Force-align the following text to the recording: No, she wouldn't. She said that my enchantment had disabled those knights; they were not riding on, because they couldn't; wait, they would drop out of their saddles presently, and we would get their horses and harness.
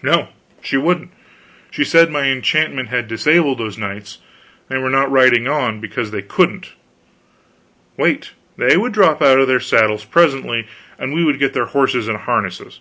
No, 0.00 0.28
she 0.62 0.76
wouldn't. 0.76 1.10
She 1.72 1.82
said 1.82 2.06
that 2.06 2.12
my 2.12 2.26
enchantment 2.28 2.90
had 2.90 3.08
disabled 3.08 3.58
those 3.58 3.76
knights; 3.76 4.18
they 4.68 4.78
were 4.78 4.88
not 4.90 5.10
riding 5.10 5.48
on, 5.48 5.80
because 5.80 6.12
they 6.12 6.22
couldn't; 6.22 6.74
wait, 7.96 8.30
they 8.56 8.76
would 8.76 8.92
drop 8.92 9.20
out 9.20 9.40
of 9.40 9.48
their 9.48 9.58
saddles 9.58 10.04
presently, 10.04 10.68
and 11.00 11.12
we 11.12 11.24
would 11.24 11.40
get 11.40 11.52
their 11.52 11.64
horses 11.66 12.06
and 12.06 12.18
harness. 12.18 12.78